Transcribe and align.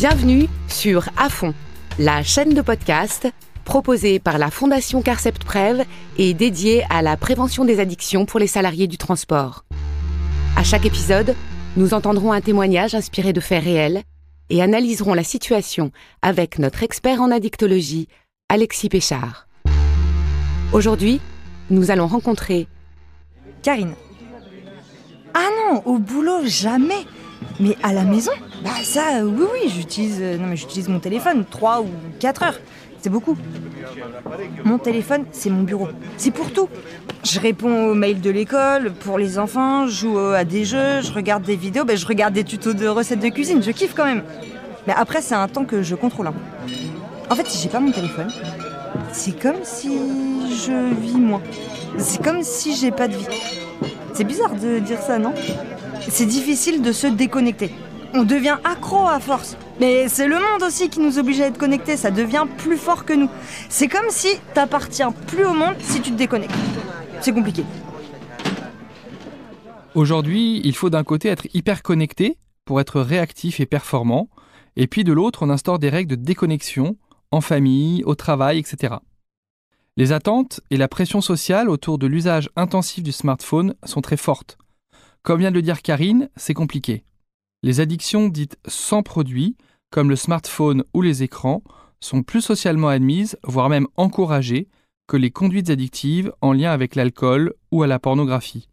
Bienvenue 0.00 0.48
sur 0.66 1.10
À 1.18 1.28
fond, 1.28 1.52
la 1.98 2.22
chaîne 2.22 2.54
de 2.54 2.62
podcast 2.62 3.28
proposée 3.66 4.18
par 4.18 4.38
la 4.38 4.50
Fondation 4.50 5.02
Carcept 5.02 5.44
Prev 5.44 5.84
et 6.16 6.32
dédiée 6.32 6.84
à 6.88 7.02
la 7.02 7.18
prévention 7.18 7.66
des 7.66 7.80
addictions 7.80 8.24
pour 8.24 8.40
les 8.40 8.46
salariés 8.46 8.86
du 8.86 8.96
transport. 8.96 9.66
À 10.56 10.64
chaque 10.64 10.86
épisode, 10.86 11.36
nous 11.76 11.92
entendrons 11.92 12.32
un 12.32 12.40
témoignage 12.40 12.94
inspiré 12.94 13.34
de 13.34 13.40
faits 13.40 13.62
réels 13.62 14.02
et 14.48 14.62
analyserons 14.62 15.12
la 15.12 15.22
situation 15.22 15.92
avec 16.22 16.58
notre 16.58 16.82
expert 16.82 17.20
en 17.20 17.30
addictologie, 17.30 18.08
Alexis 18.48 18.88
Péchard. 18.88 19.48
Aujourd'hui, 20.72 21.20
nous 21.68 21.90
allons 21.90 22.06
rencontrer 22.06 22.68
Karine. 23.62 23.92
Ah 25.34 25.48
non, 25.58 25.82
au 25.84 25.98
boulot, 25.98 26.46
jamais. 26.46 27.04
Mais 27.60 27.76
à 27.82 27.92
la 27.92 28.04
maison 28.04 28.32
Bah 28.64 28.70
ça, 28.82 29.02
oui, 29.22 29.44
oui, 29.52 29.70
j'utilise, 29.74 30.18
euh, 30.20 30.38
non 30.38 30.46
mais 30.48 30.56
j'utilise 30.56 30.88
mon 30.88 30.98
téléphone 30.98 31.44
3 31.48 31.82
ou 31.82 31.88
4 32.18 32.42
heures. 32.42 32.58
C'est 33.02 33.10
beaucoup. 33.10 33.36
Mon 34.64 34.78
téléphone, 34.78 35.24
c'est 35.32 35.48
mon 35.50 35.62
bureau. 35.62 35.88
C'est 36.18 36.30
pour 36.30 36.50
tout. 36.52 36.68
Je 37.24 37.40
réponds 37.40 37.86
aux 37.88 37.94
mails 37.94 38.20
de 38.20 38.30
l'école, 38.30 38.92
pour 38.92 39.18
les 39.18 39.38
enfants, 39.38 39.86
je 39.86 39.92
joue 39.92 40.18
à 40.18 40.44
des 40.44 40.64
jeux, 40.64 41.00
je 41.02 41.12
regarde 41.12 41.42
des 41.42 41.56
vidéos, 41.56 41.84
bah, 41.84 41.96
je 41.96 42.06
regarde 42.06 42.34
des 42.34 42.44
tutos 42.44 42.72
de 42.74 42.86
recettes 42.86 43.20
de 43.20 43.28
cuisine, 43.28 43.62
je 43.62 43.70
kiffe 43.70 43.94
quand 43.94 44.04
même. 44.04 44.22
Mais 44.86 44.94
après, 44.96 45.22
c'est 45.22 45.34
un 45.34 45.48
temps 45.48 45.64
que 45.64 45.82
je 45.82 45.94
contrôle. 45.94 46.28
hein. 46.28 46.34
En 47.30 47.34
fait, 47.36 47.46
si 47.46 47.62
j'ai 47.62 47.68
pas 47.68 47.80
mon 47.80 47.90
téléphone, 47.92 48.28
c'est 49.12 49.38
comme 49.38 49.62
si 49.62 49.88
je 50.66 50.94
vis 51.00 51.16
moins. 51.16 51.42
C'est 51.98 52.22
comme 52.22 52.42
si 52.42 52.74
j'ai 52.76 52.90
pas 52.90 53.08
de 53.08 53.16
vie. 53.16 53.26
C'est 54.14 54.24
bizarre 54.24 54.54
de 54.54 54.78
dire 54.78 55.00
ça, 55.00 55.18
non? 55.18 55.32
C'est 56.08 56.26
difficile 56.26 56.82
de 56.82 56.92
se 56.92 57.06
déconnecter. 57.06 57.72
On 58.14 58.24
devient 58.24 58.58
accro 58.64 59.06
à 59.06 59.20
force. 59.20 59.56
Mais 59.78 60.08
c'est 60.08 60.26
le 60.26 60.36
monde 60.36 60.62
aussi 60.66 60.88
qui 60.88 61.00
nous 61.00 61.18
oblige 61.18 61.40
à 61.40 61.46
être 61.46 61.58
connectés, 61.58 61.96
ça 61.96 62.10
devient 62.10 62.46
plus 62.58 62.76
fort 62.76 63.04
que 63.04 63.12
nous. 63.12 63.28
C'est 63.68 63.88
comme 63.88 64.10
si 64.10 64.28
t'appartiens 64.54 65.12
plus 65.12 65.44
au 65.44 65.54
monde 65.54 65.74
si 65.78 66.00
tu 66.00 66.10
te 66.10 66.16
déconnectes. 66.16 66.54
C'est 67.20 67.32
compliqué. 67.32 67.64
Aujourd'hui, 69.94 70.60
il 70.64 70.74
faut 70.74 70.90
d'un 70.90 71.04
côté 71.04 71.28
être 71.28 71.46
hyper 71.54 71.82
connecté 71.82 72.38
pour 72.64 72.80
être 72.80 73.00
réactif 73.00 73.60
et 73.60 73.66
performant, 73.66 74.28
et 74.76 74.86
puis 74.86 75.02
de 75.02 75.12
l'autre, 75.12 75.42
on 75.42 75.50
instaure 75.50 75.78
des 75.78 75.88
règles 75.88 76.16
de 76.16 76.22
déconnexion 76.22 76.96
en 77.32 77.40
famille, 77.40 78.02
au 78.04 78.14
travail, 78.14 78.58
etc. 78.58 78.94
Les 79.96 80.12
attentes 80.12 80.60
et 80.70 80.76
la 80.76 80.88
pression 80.88 81.20
sociale 81.20 81.68
autour 81.68 81.98
de 81.98 82.06
l'usage 82.06 82.48
intensif 82.56 83.02
du 83.02 83.12
smartphone 83.12 83.74
sont 83.84 84.00
très 84.00 84.16
fortes. 84.16 84.56
Comme 85.22 85.40
vient 85.40 85.50
de 85.50 85.56
le 85.56 85.62
dire 85.62 85.82
Karine, 85.82 86.30
c'est 86.36 86.54
compliqué. 86.54 87.04
Les 87.62 87.80
addictions 87.80 88.28
dites 88.28 88.56
sans 88.66 89.02
produit, 89.02 89.56
comme 89.90 90.08
le 90.08 90.16
smartphone 90.16 90.84
ou 90.94 91.02
les 91.02 91.22
écrans, 91.22 91.62
sont 92.00 92.22
plus 92.22 92.40
socialement 92.40 92.88
admises, 92.88 93.36
voire 93.44 93.68
même 93.68 93.86
encouragées, 93.96 94.68
que 95.06 95.16
les 95.16 95.30
conduites 95.30 95.70
addictives 95.70 96.32
en 96.40 96.52
lien 96.52 96.70
avec 96.70 96.94
l'alcool 96.94 97.54
ou 97.70 97.82
à 97.82 97.86
la 97.86 97.98
pornographie. 97.98 98.68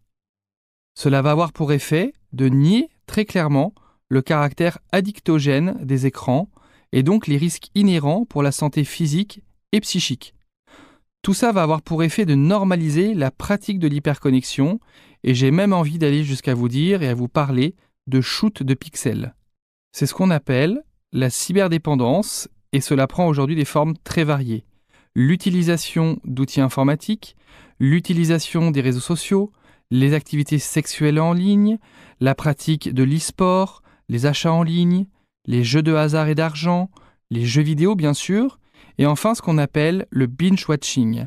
Cela 0.94 1.20
va 1.20 1.32
avoir 1.32 1.52
pour 1.52 1.72
effet 1.72 2.14
de 2.32 2.48
nier 2.48 2.88
très 3.06 3.24
clairement 3.24 3.74
le 4.08 4.22
caractère 4.22 4.78
addictogène 4.92 5.76
des 5.84 6.06
écrans 6.06 6.48
et 6.92 7.02
donc 7.02 7.26
les 7.26 7.36
risques 7.36 7.68
inhérents 7.74 8.24
pour 8.24 8.42
la 8.42 8.52
santé 8.52 8.84
physique 8.84 9.42
et 9.72 9.80
psychique. 9.80 10.34
Tout 11.28 11.34
ça 11.34 11.52
va 11.52 11.62
avoir 11.62 11.82
pour 11.82 12.02
effet 12.02 12.24
de 12.24 12.34
normaliser 12.34 13.12
la 13.12 13.30
pratique 13.30 13.78
de 13.78 13.86
l'hyperconnexion 13.86 14.80
et 15.24 15.34
j'ai 15.34 15.50
même 15.50 15.74
envie 15.74 15.98
d'aller 15.98 16.24
jusqu'à 16.24 16.54
vous 16.54 16.70
dire 16.70 17.02
et 17.02 17.08
à 17.08 17.12
vous 17.12 17.28
parler 17.28 17.74
de 18.06 18.22
shoot 18.22 18.62
de 18.62 18.72
pixels. 18.72 19.34
C'est 19.92 20.06
ce 20.06 20.14
qu'on 20.14 20.30
appelle 20.30 20.82
la 21.12 21.28
cyberdépendance 21.28 22.48
et 22.72 22.80
cela 22.80 23.06
prend 23.06 23.28
aujourd'hui 23.28 23.56
des 23.56 23.66
formes 23.66 23.92
très 24.04 24.24
variées. 24.24 24.64
L'utilisation 25.14 26.18
d'outils 26.24 26.62
informatiques, 26.62 27.36
l'utilisation 27.78 28.70
des 28.70 28.80
réseaux 28.80 28.98
sociaux, 28.98 29.52
les 29.90 30.14
activités 30.14 30.58
sexuelles 30.58 31.20
en 31.20 31.34
ligne, 31.34 31.76
la 32.20 32.34
pratique 32.34 32.94
de 32.94 33.02
l'e-sport, 33.02 33.82
les 34.08 34.24
achats 34.24 34.54
en 34.54 34.62
ligne, 34.62 35.04
les 35.44 35.62
jeux 35.62 35.82
de 35.82 35.92
hasard 35.92 36.28
et 36.28 36.34
d'argent, 36.34 36.88
les 37.30 37.44
jeux 37.44 37.60
vidéo 37.60 37.96
bien 37.96 38.14
sûr, 38.14 38.58
et 38.98 39.06
enfin 39.06 39.34
ce 39.34 39.42
qu'on 39.42 39.58
appelle 39.58 40.06
le 40.10 40.26
binge-watching, 40.26 41.26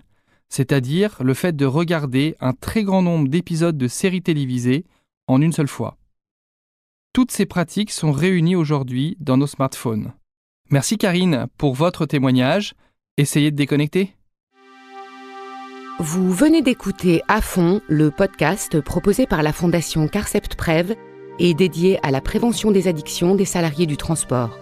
c'est-à-dire 0.49 1.17
le 1.23 1.33
fait 1.33 1.55
de 1.55 1.65
regarder 1.65 2.35
un 2.39 2.53
très 2.53 2.83
grand 2.83 3.01
nombre 3.01 3.29
d'épisodes 3.29 3.77
de 3.77 3.87
séries 3.87 4.21
télévisées 4.21 4.85
en 5.27 5.41
une 5.41 5.53
seule 5.53 5.67
fois. 5.67 5.97
Toutes 7.13 7.31
ces 7.31 7.45
pratiques 7.45 7.91
sont 7.91 8.11
réunies 8.11 8.55
aujourd'hui 8.55 9.17
dans 9.19 9.37
nos 9.37 9.47
smartphones. 9.47 10.13
Merci 10.69 10.97
Karine 10.97 11.47
pour 11.57 11.73
votre 11.73 12.05
témoignage. 12.05 12.73
Essayez 13.17 13.51
de 13.51 13.55
déconnecter. 13.57 14.15
Vous 15.99 16.31
venez 16.31 16.61
d'écouter 16.61 17.21
À 17.27 17.41
fond, 17.41 17.81
le 17.87 18.09
podcast 18.09 18.79
proposé 18.81 19.27
par 19.27 19.43
la 19.43 19.53
Fondation 19.53 20.07
Carcept 20.07 20.55
Prev 20.55 20.95
et 21.37 21.53
dédié 21.53 21.99
à 22.03 22.11
la 22.11 22.21
prévention 22.21 22.71
des 22.71 22.87
addictions 22.87 23.35
des 23.35 23.45
salariés 23.45 23.85
du 23.85 23.97
transport. 23.97 24.57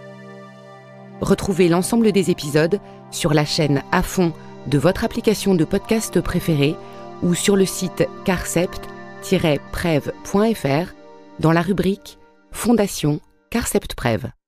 Retrouvez 1.20 1.68
l'ensemble 1.68 2.12
des 2.12 2.30
épisodes 2.30 2.80
sur 3.10 3.34
la 3.34 3.44
chaîne 3.44 3.82
À 3.92 4.02
fond 4.02 4.32
de 4.66 4.78
votre 4.78 5.04
application 5.04 5.54
de 5.54 5.64
podcast 5.64 6.20
préférée 6.20 6.74
ou 7.22 7.34
sur 7.34 7.56
le 7.56 7.66
site 7.66 8.08
carcept-prev.fr 8.24 10.94
dans 11.38 11.52
la 11.52 11.62
rubrique 11.62 12.18
Fondation 12.52 13.20
Carcept 13.50 13.94
Prev. 13.94 14.39